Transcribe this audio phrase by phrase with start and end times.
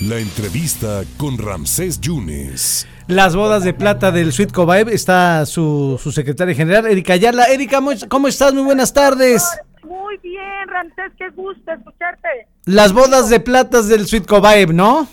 [0.00, 2.86] La entrevista con Ramsés Yunes.
[3.08, 7.46] Las bodas de plata del Sweet Cobaeb está su, su secretaria general, Erika Ayala.
[7.46, 7.78] Erika,
[8.10, 8.52] ¿cómo estás?
[8.52, 9.42] Muy buenas tardes.
[9.84, 12.28] Muy bien, Ramsés, qué gusto escucharte.
[12.66, 15.08] Las bodas de plata del Sweet Cobaeb, ¿no?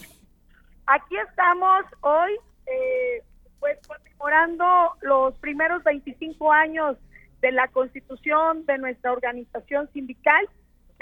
[0.88, 2.34] Aquí estamos hoy,
[2.66, 3.24] eh,
[3.62, 4.66] pues conmemorando
[5.02, 6.98] los primeros 25 años
[7.42, 10.46] de la constitución de nuestra organización sindical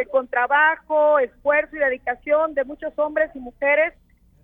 [0.06, 3.94] con trabajo, esfuerzo y dedicación de muchos hombres y mujeres,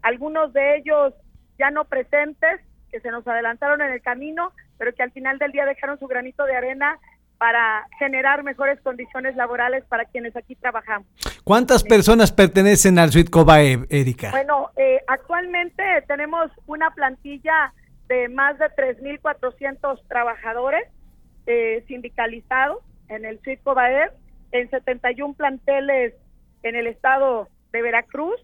[0.02, 1.14] algunos de ellos
[1.58, 5.52] ya no presentes, que se nos adelantaron en el camino, pero que al final del
[5.52, 7.00] día dejaron su granito de arena
[7.38, 11.08] para generar mejores condiciones laborales para quienes aquí trabajamos.
[11.44, 14.32] ¿Cuántas personas pertenecen al Suite Cobae, Erika?
[14.32, 17.74] Bueno, eh, actualmente tenemos una plantilla
[18.08, 20.88] de más de 3.400 trabajadores
[21.46, 22.80] eh, sindicalizados
[23.10, 24.10] en el Suite Cobae
[24.52, 26.14] en 71 planteles
[26.64, 28.40] en el estado de Veracruz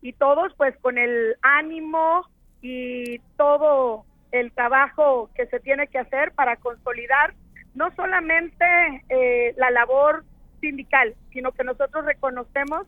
[0.00, 2.26] y todos pues con el ánimo
[2.60, 7.34] y todo el trabajo que se tiene que hacer para consolidar
[7.74, 8.64] no solamente
[9.08, 10.24] eh, la labor
[10.60, 12.86] sindical, sino que nosotros reconocemos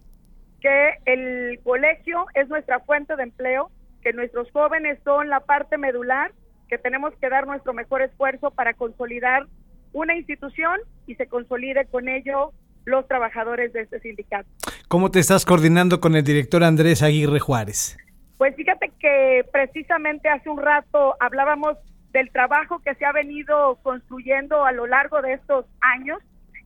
[0.61, 3.71] que el colegio es nuestra fuente de empleo,
[4.03, 6.33] que nuestros jóvenes son la parte medular,
[6.69, 9.47] que tenemos que dar nuestro mejor esfuerzo para consolidar
[9.93, 12.53] una institución y se consolide con ello
[12.87, 14.49] los trabajadores de este sindicato.
[14.89, 17.99] ¿Cómo te estás coordinando con el director Andrés Aguirre Juárez?
[18.39, 21.77] Pues fíjate que precisamente hace un rato hablábamos
[22.13, 26.19] del trabajo que se ha venido construyendo a lo largo de estos años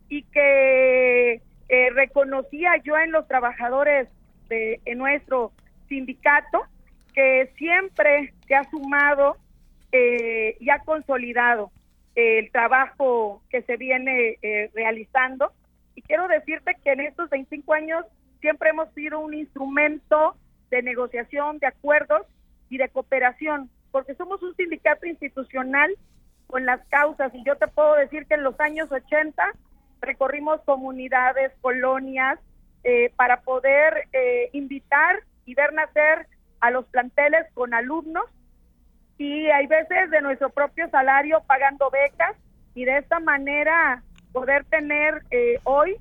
[0.09, 4.09] y que eh, reconocía yo en los trabajadores
[4.49, 5.53] de nuestro
[5.89, 6.63] sindicato
[7.15, 9.37] que siempre se ha sumado
[9.93, 11.71] eh, y ha consolidado
[12.15, 15.53] el trabajo que se viene eh, realizando
[16.11, 18.05] quiero decirte que en estos 25 años
[18.41, 20.35] siempre hemos sido un instrumento
[20.69, 22.23] de negociación, de acuerdos
[22.69, 25.89] y de cooperación, porque somos un sindicato institucional
[26.49, 27.33] con las causas.
[27.33, 29.53] Y yo te puedo decir que en los años 80
[30.01, 32.41] recorrimos comunidades, colonias,
[32.83, 36.27] eh, para poder eh, invitar y ver nacer
[36.59, 38.25] a los planteles con alumnos.
[39.17, 42.35] Y hay veces de nuestro propio salario pagando becas
[42.75, 44.03] y de esta manera
[44.33, 45.97] poder tener eh, hoy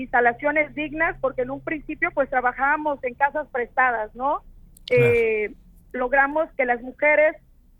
[0.00, 4.42] instalaciones dignas, porque en un principio pues trabajábamos en casas prestadas, ¿no?
[4.90, 5.54] Eh,
[5.92, 7.36] logramos que las mujeres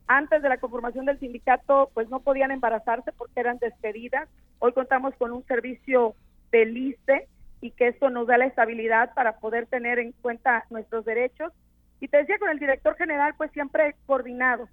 [0.06, 4.28] antes de la conformación del sindicato pues no podían embarazarse porque eran despedidas.
[4.58, 6.14] Hoy contamos con un servicio
[6.50, 7.28] de LISTE
[7.60, 11.52] y que esto nos da la estabilidad para poder tener en cuenta nuestros derechos.
[12.00, 14.68] Y te decía con el director general pues siempre coordinado,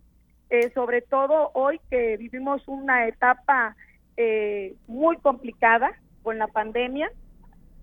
[0.50, 3.76] eh, sobre todo hoy que vivimos una etapa
[4.16, 5.92] eh, muy complicada
[6.24, 7.12] con la pandemia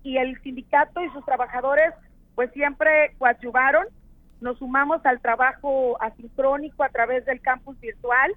[0.05, 1.93] y el sindicato y sus trabajadores
[2.35, 3.87] pues siempre coadyuvaron,
[4.39, 8.35] nos sumamos al trabajo asincrónico a través del campus virtual,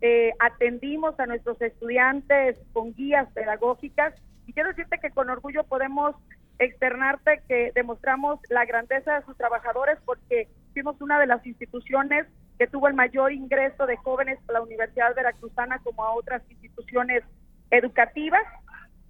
[0.00, 4.14] eh, atendimos a nuestros estudiantes con guías pedagógicas.
[4.46, 6.16] Y quiero decirte que con orgullo podemos
[6.58, 12.26] externarte que demostramos la grandeza de sus trabajadores porque fuimos una de las instituciones
[12.58, 17.22] que tuvo el mayor ingreso de jóvenes a la Universidad Veracruzana como a otras instituciones
[17.70, 18.44] educativas.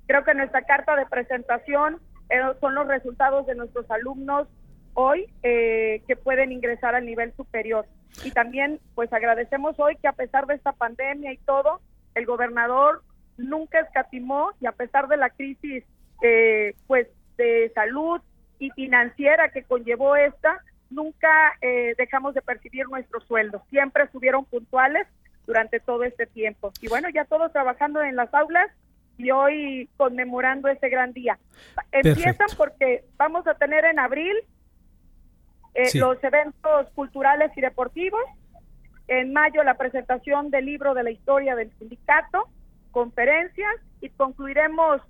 [0.07, 4.49] Creo que nuestra carta de presentación eh, son los resultados de nuestros alumnos
[4.95, 7.87] hoy eh, que pueden ingresar al nivel superior.
[8.25, 11.81] Y también, pues agradecemos hoy que a pesar de esta pandemia y todo,
[12.15, 13.03] el gobernador
[13.39, 15.85] nunca escatimó y a pesar de la crisis,
[16.23, 17.09] eh, pues
[17.39, 18.21] de salud
[18.59, 21.55] y financiera que conllevó esta, nunca
[21.97, 23.63] dejamos de percibir nuestros sueldos.
[23.71, 25.09] Siempre estuvieron puntuales
[25.47, 26.71] durante todo este tiempo.
[26.81, 28.71] Y bueno, ya todos trabajando en las aulas
[29.19, 31.39] y hoy conmemorando ese gran día.
[31.91, 34.37] Empiezan porque vamos a tener en abril
[35.75, 38.23] eh, los eventos culturales y deportivos,
[39.09, 42.49] en mayo la presentación del libro de la historia del sindicato,
[42.91, 45.01] conferencias y concluiremos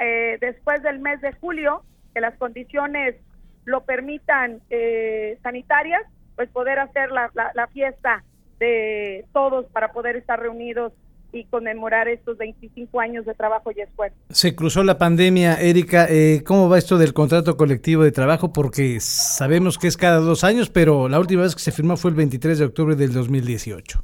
[0.00, 1.84] eh, después del mes de julio,
[2.14, 3.16] que las condiciones
[3.64, 6.02] lo permitan eh, sanitarias,
[6.34, 8.24] pues poder hacer la, la fiesta
[8.58, 10.92] de todos para poder estar reunidos
[11.32, 14.16] y conmemorar estos 25 años de trabajo y esfuerzo.
[14.30, 16.06] Se cruzó la pandemia, Erika.
[16.08, 18.52] Eh, ¿Cómo va esto del contrato colectivo de trabajo?
[18.52, 22.10] Porque sabemos que es cada dos años, pero la última vez que se firmó fue
[22.10, 24.02] el 23 de octubre del 2018.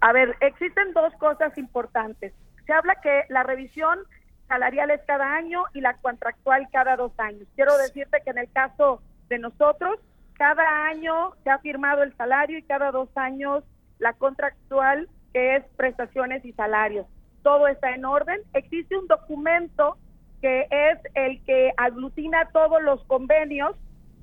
[0.00, 2.32] A ver, existen dos cosas importantes.
[2.66, 3.98] Se habla que la revisión
[4.48, 7.46] salarial es cada año y la contractual cada dos años.
[7.56, 9.98] Quiero decirte que en el caso de nosotros,
[10.34, 13.64] cada año se ha firmado el salario y cada dos años
[13.98, 17.06] la contractual que es prestaciones y salarios.
[17.42, 18.40] Todo está en orden.
[18.54, 19.98] Existe un documento
[20.40, 23.76] que es el que aglutina todos los convenios,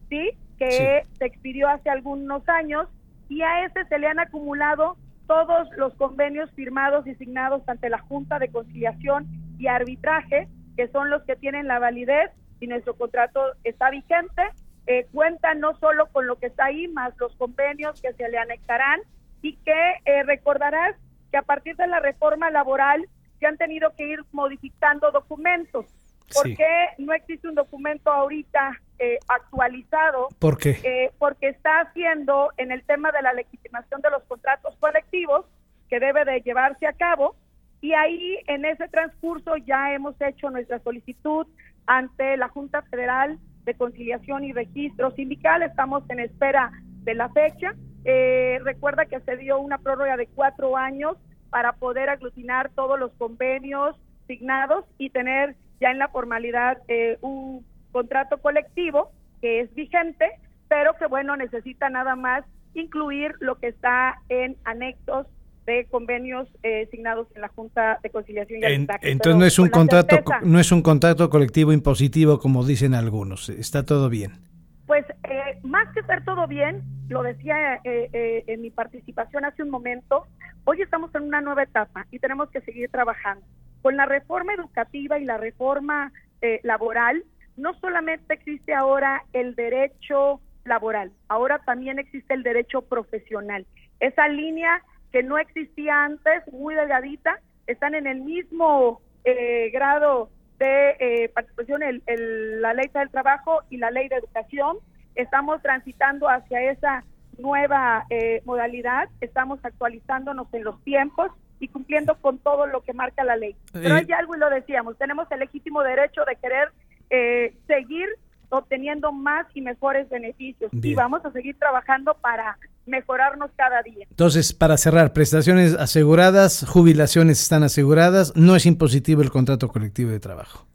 [0.09, 0.31] ¿sí?
[0.57, 2.87] Que se expidió hace algunos años
[3.27, 4.97] y a ese se le han acumulado
[5.27, 9.27] todos los convenios firmados y signados ante la Junta de Conciliación
[9.59, 14.43] y Arbitraje, que son los que tienen la validez y nuestro contrato está vigente.
[14.87, 18.37] Eh, cuenta no solo con lo que está ahí, más los convenios que se le
[18.37, 19.01] anexarán
[19.41, 20.95] y que eh, recordarás
[21.31, 23.07] que a partir de la reforma laboral
[23.39, 25.85] se han tenido que ir modificando documentos.
[26.33, 30.29] ¿Por qué no existe un documento ahorita eh, actualizado?
[30.39, 30.79] ¿Por qué?
[30.83, 35.45] Eh, porque está haciendo en el tema de la legitimación de los contratos colectivos
[35.89, 37.35] que debe de llevarse a cabo
[37.81, 41.47] y ahí en ese transcurso ya hemos hecho nuestra solicitud
[41.87, 45.63] ante la Junta Federal de Conciliación y Registro Sindical.
[45.63, 46.71] Estamos en espera
[47.03, 47.73] de la fecha.
[48.05, 51.17] Eh, recuerda que se dio una prórroga de cuatro años
[51.49, 53.95] para poder aglutinar todos los convenios
[54.27, 59.11] signados y tener ya en la formalidad eh, un contrato colectivo
[59.41, 60.25] que es vigente,
[60.67, 65.27] pero que bueno, necesita nada más incluir lo que está en anexos
[65.65, 68.65] de convenios eh, signados en la Junta de Conciliación y
[69.01, 73.85] entonces no es un contrato no es un contrato colectivo impositivo como dicen algunos, está
[73.85, 74.50] todo bien.
[74.91, 80.27] Pues eh, más que estar todo bien, lo decía en mi participación hace un momento,
[80.65, 83.45] hoy estamos en una nueva etapa y tenemos que seguir trabajando.
[83.81, 86.11] Con la reforma educativa y la reforma
[86.41, 87.23] eh, laboral,
[87.55, 93.65] no solamente existe ahora el derecho laboral, ahora también existe el derecho profesional.
[94.01, 94.83] Esa línea
[95.13, 101.81] que no existía antes, muy delgadita, están en el mismo eh, grado de eh, participación
[101.83, 104.77] el, la ley del trabajo y la ley de educación.
[105.15, 107.03] Estamos transitando hacia esa
[107.37, 108.05] nueva
[108.45, 111.31] modalidad, estamos actualizándonos en los tiempos
[111.61, 113.55] y cumpliendo con todo lo que marca la ley.
[113.71, 116.69] Pero hay algo y lo decíamos, tenemos el legítimo derecho de querer
[117.11, 118.07] eh, seguir
[118.51, 124.05] obteniendo más y mejores beneficios y vamos a seguir trabajando para mejorarnos cada día.
[124.09, 130.19] Entonces, para cerrar, prestaciones aseguradas, jubilaciones están aseguradas, no es impositivo el contrato colectivo de
[130.19, 130.65] trabajo.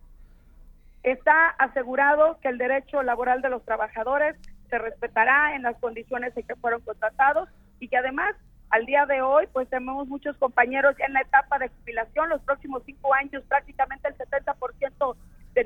[1.02, 4.36] Está asegurado que el derecho laboral de los trabajadores
[4.70, 8.34] se respetará en las condiciones en que fueron contratados y que además
[8.70, 12.28] al día de hoy, pues tenemos muchos compañeros ya en la etapa de jubilación.
[12.28, 14.45] Los próximos cinco años, prácticamente el 70% de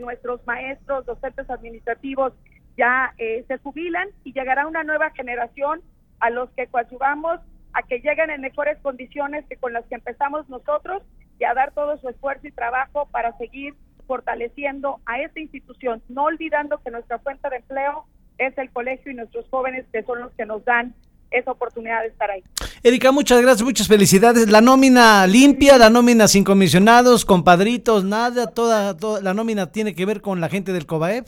[0.00, 2.32] nuestros maestros, docentes administrativos
[2.76, 5.82] ya eh, se jubilan y llegará una nueva generación
[6.20, 7.40] a los que coadyuvamos
[7.72, 11.02] a que lleguen en mejores condiciones que con las que empezamos nosotros
[11.38, 13.74] y a dar todo su esfuerzo y trabajo para seguir
[14.06, 18.06] fortaleciendo a esta institución, no olvidando que nuestra fuente de empleo
[18.38, 20.94] es el colegio y nuestros jóvenes que son los que nos dan
[21.30, 22.42] esa oportunidad de estar ahí.
[22.82, 24.50] Erika, muchas gracias, muchas felicidades.
[24.50, 30.06] La nómina limpia, la nómina sin comisionados, compadritos, nada, toda, toda la nómina tiene que
[30.06, 31.26] ver con la gente del COBAEP.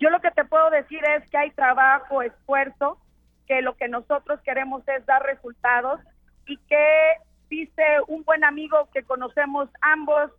[0.00, 2.98] Yo lo que te puedo decir es que hay trabajo, esfuerzo,
[3.46, 6.00] que lo que nosotros queremos es dar resultados
[6.46, 6.86] y que
[7.48, 10.30] dice un buen amigo que conocemos ambos,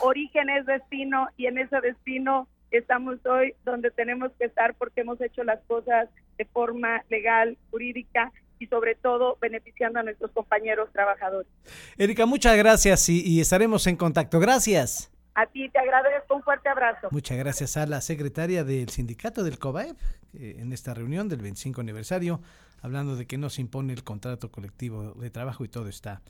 [0.00, 5.20] origen es destino y en ese destino estamos hoy donde tenemos que estar porque hemos
[5.20, 11.48] hecho las cosas de forma legal, jurídica y sobre todo beneficiando a nuestros compañeros trabajadores.
[11.96, 14.40] Erika, muchas gracias y, estaremos en contacto.
[14.40, 15.10] Gracias.
[15.34, 17.08] A ti te agradezco un fuerte abrazo.
[17.10, 19.96] Muchas gracias a la secretaria del sindicato del COBAEP
[20.34, 22.40] en esta reunión del 25 aniversario,
[22.82, 26.22] hablando de que no se impone el contrato colectivo de trabajo y todo está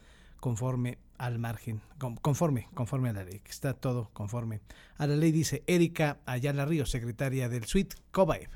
[0.45, 1.81] conforme al margen,
[2.21, 4.61] conforme, conforme a la ley, está todo conforme
[4.99, 8.51] a la ley, dice Erika Ayala Río, secretaria del SUIT COBAEP.